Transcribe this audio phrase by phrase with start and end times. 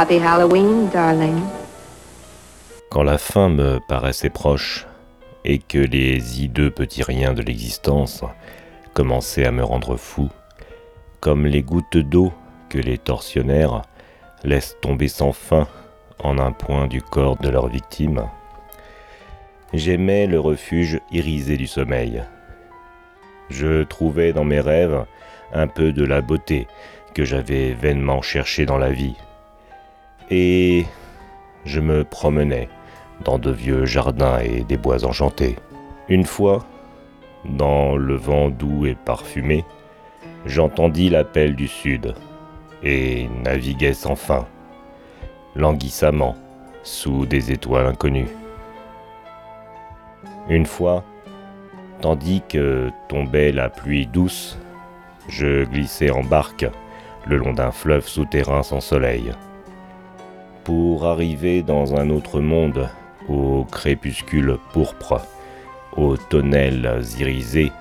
[0.00, 1.40] Happy Halloween, darling.
[2.88, 4.86] Quand la fin me paraissait proche
[5.44, 8.22] et que les hideux petits riens de l'existence
[8.94, 10.28] commençaient à me rendre fou,
[11.18, 12.32] comme les gouttes d'eau
[12.68, 13.82] que les tortionnaires
[14.44, 15.66] laissent tomber sans fin
[16.22, 18.28] en un point du corps de leur victime,
[19.72, 22.22] j'aimais le refuge irisé du sommeil.
[23.50, 25.06] Je trouvais dans mes rêves
[25.52, 26.68] un peu de la beauté
[27.14, 29.16] que j'avais vainement cherchée dans la vie.
[30.30, 30.84] Et
[31.64, 32.68] je me promenais
[33.24, 35.56] dans de vieux jardins et des bois enchantés.
[36.08, 36.64] Une fois,
[37.44, 39.64] dans le vent doux et parfumé,
[40.44, 42.14] j'entendis l'appel du sud
[42.82, 44.46] et naviguais sans fin,
[45.56, 46.36] languissamment,
[46.82, 48.28] sous des étoiles inconnues.
[50.48, 51.04] Une fois,
[52.00, 54.58] tandis que tombait la pluie douce,
[55.28, 56.66] je glissais en barque
[57.26, 59.32] le long d'un fleuve souterrain sans soleil,
[60.68, 62.90] pour arriver dans un autre monde,
[63.26, 65.22] au crépuscule pourpre,
[65.96, 67.72] aux tonnelles irisées,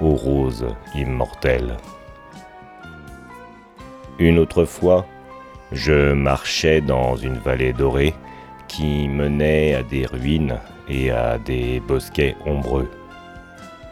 [0.00, 1.76] aux roses immortelles.
[4.18, 5.04] Une autre fois,
[5.70, 8.14] je marchais dans une vallée dorée
[8.68, 10.56] qui menait à des ruines
[10.88, 12.90] et à des bosquets ombreux,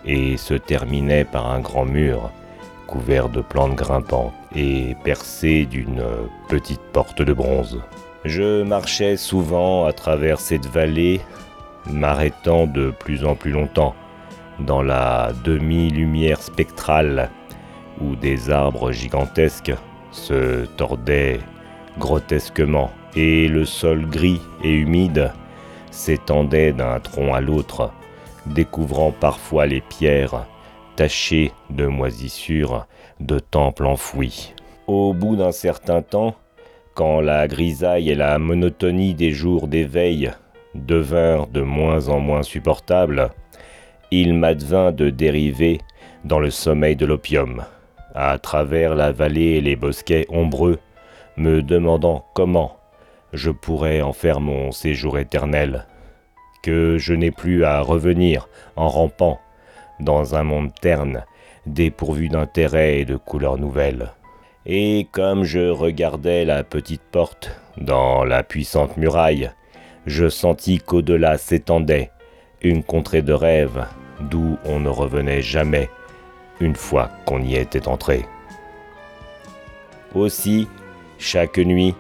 [0.07, 2.31] et se terminait par un grand mur
[2.87, 6.03] couvert de plantes grimpantes et percé d'une
[6.49, 7.79] petite porte de bronze.
[8.29, 11.23] Je marchais souvent à travers cette vallée,
[11.91, 13.95] m'arrêtant de plus en plus longtemps
[14.61, 17.31] dans la demi-lumière spectrale
[18.03, 19.73] où des arbres gigantesques
[20.11, 21.41] se tordaient
[21.99, 25.33] grotesquement et le sol gris et humide
[25.91, 27.93] s'étendait d'un tronc à l'autre,
[28.45, 30.45] découvrant parfois les pierres
[30.97, 32.87] tachées de moisissures
[33.21, 34.53] de temples enfouis.
[34.87, 36.37] Au bout d'un certain temps,
[36.99, 40.33] quand la grisaille et la monotonie des jours d'éveil
[40.75, 43.31] devinrent de moins en moins supportables,
[44.11, 45.79] il m'advint de dériver
[46.25, 47.65] dans le sommeil de l'opium,
[48.17, 50.81] à travers la vallée et les bosquets ombreux,
[51.37, 52.77] me demandant comment
[53.33, 55.87] je pourrais en faire mon séjour éternel,
[56.65, 59.39] que je n'ai plus à revenir en rampant
[60.01, 61.25] dans un monde terne,
[61.65, 64.15] dépourvu d'intérêt et de couleurs nouvelles.
[64.71, 69.51] Et comme je regardais la petite porte dans la puissante muraille,
[70.05, 72.11] je sentis qu'au-delà s'étendait
[72.61, 73.87] une contrée de rêve
[74.21, 75.89] d'où on ne revenait jamais
[76.61, 78.27] une fois qu'on y était entré.
[80.15, 80.69] Aussi,
[81.19, 81.95] chaque nuit,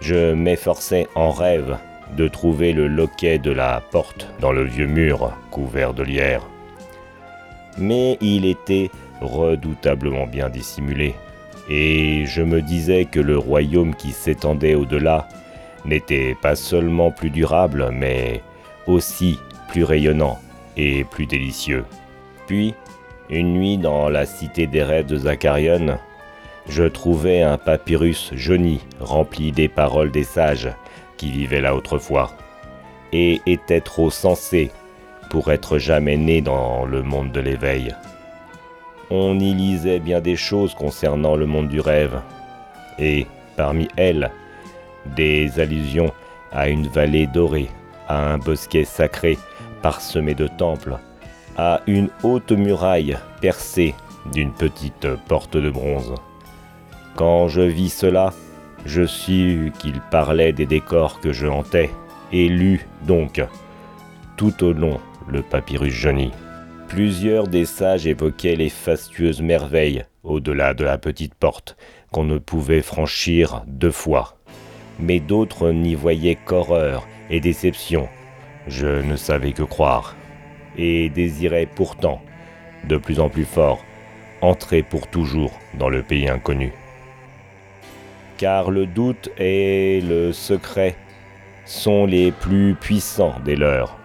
[0.00, 1.78] je m'efforçais en rêve
[2.18, 6.42] de trouver le loquet de la porte dans le vieux mur couvert de lierre.
[7.78, 8.90] Mais il était
[9.22, 11.14] redoutablement bien dissimulé,
[11.68, 15.28] et je me disais que le royaume qui s'étendait au-delà
[15.84, 18.42] n'était pas seulement plus durable, mais
[18.86, 19.38] aussi
[19.68, 20.38] plus rayonnant
[20.76, 21.84] et plus délicieux.
[22.46, 22.74] Puis,
[23.30, 25.98] une nuit dans la cité des rêves de Zacharion,
[26.68, 30.70] je trouvai un papyrus jauni rempli des paroles des sages
[31.16, 32.32] qui vivaient là autrefois,
[33.12, 34.70] et étaient trop sensés
[35.30, 37.94] pour être jamais nés dans le monde de l'éveil.
[39.10, 42.20] On y lisait bien des choses concernant le monde du rêve,
[42.98, 44.32] et parmi elles,
[45.14, 46.12] des allusions
[46.50, 47.68] à une vallée dorée,
[48.08, 49.38] à un bosquet sacré
[49.80, 50.98] parsemé de temples,
[51.56, 53.94] à une haute muraille percée
[54.32, 56.14] d'une petite porte de bronze.
[57.14, 58.32] Quand je vis cela,
[58.84, 61.90] je sus qu'il parlait des décors que je hantais,
[62.32, 63.40] et lus donc
[64.36, 66.32] tout au long le papyrus jauni.
[66.88, 71.76] Plusieurs des sages évoquaient les fastueuses merveilles au-delà de la petite porte
[72.12, 74.38] qu'on ne pouvait franchir deux fois.
[75.00, 78.08] Mais d'autres n'y voyaient qu'horreur et déception.
[78.68, 80.16] Je ne savais que croire.
[80.78, 82.22] Et désirais pourtant,
[82.88, 83.84] de plus en plus fort,
[84.40, 86.72] entrer pour toujours dans le pays inconnu.
[88.38, 90.96] Car le doute et le secret
[91.64, 93.98] sont les plus puissants des leurs.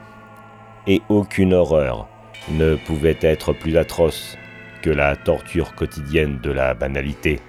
[0.88, 2.08] Et aucune horreur
[2.50, 4.38] ne pouvait être plus atroce
[4.82, 7.40] que la torture quotidienne de la banalité,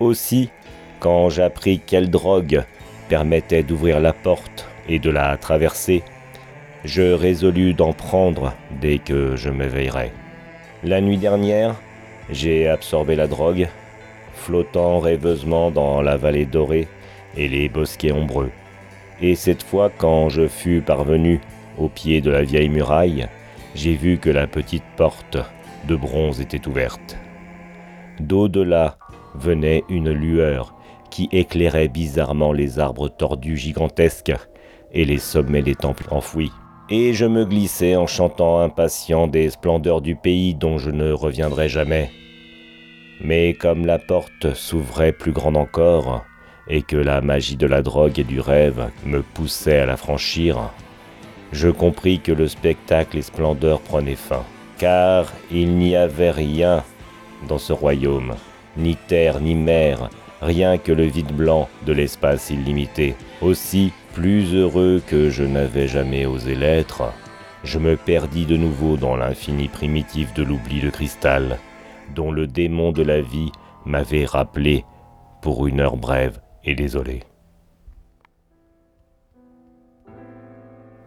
[0.00, 0.50] Aussi,
[0.98, 2.64] quand j'appris quelle drogue
[3.08, 6.02] permettait d'ouvrir la porte et de la traverser,
[6.84, 10.12] je résolus d'en prendre dès que je m'éveillerais.
[10.82, 11.76] La nuit dernière,
[12.30, 13.68] j'ai absorbé la drogue,
[14.34, 16.88] flottant rêveusement dans la vallée dorée
[17.36, 18.50] et les bosquets ombreux.
[19.20, 21.40] Et cette fois, quand je fus parvenu
[21.78, 23.28] au pied de la vieille muraille,
[23.74, 25.38] j'ai vu que la petite porte
[25.88, 27.16] de bronze était ouverte.
[28.20, 28.96] D'au-delà
[29.34, 30.74] venait une lueur
[31.10, 34.34] qui éclairait bizarrement les arbres tordus gigantesques
[34.92, 36.52] et les sommets des temples enfouis.
[36.90, 41.68] Et je me glissais en chantant impatient des splendeurs du pays dont je ne reviendrai
[41.68, 42.10] jamais.
[43.20, 46.24] Mais comme la porte s'ouvrait plus grande encore,
[46.68, 50.70] et que la magie de la drogue et du rêve me poussait à la franchir,
[51.54, 54.42] je compris que le spectacle et splendeur prenaient fin,
[54.76, 56.82] car il n'y avait rien
[57.48, 58.34] dans ce royaume,
[58.76, 60.10] ni terre ni mer,
[60.42, 63.14] rien que le vide blanc de l'espace illimité.
[63.40, 67.04] Aussi, plus heureux que je n'avais jamais osé l'être,
[67.62, 71.58] je me perdis de nouveau dans l'infini primitif de l'oubli de cristal,
[72.16, 73.52] dont le démon de la vie
[73.86, 74.84] m'avait rappelé
[75.40, 77.22] pour une heure brève et désolée.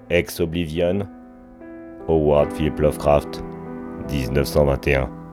[0.09, 1.07] Ex Oblivion,
[2.07, 3.42] Howard Philip Lovecraft,
[4.07, 5.26] 1921.